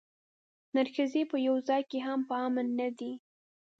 [0.75, 3.13] نرښځي په یوه ځای کې هم په امن نه دي.